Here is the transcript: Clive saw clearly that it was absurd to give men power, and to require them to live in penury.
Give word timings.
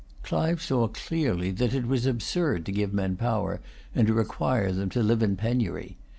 Clive 0.23 0.63
saw 0.63 0.87
clearly 0.87 1.51
that 1.51 1.75
it 1.75 1.85
was 1.85 2.07
absurd 2.07 2.65
to 2.65 2.71
give 2.71 2.91
men 2.91 3.15
power, 3.17 3.61
and 3.93 4.07
to 4.07 4.13
require 4.15 4.71
them 4.71 4.89
to 4.89 5.03
live 5.03 5.21
in 5.21 5.35
penury. 5.35 5.95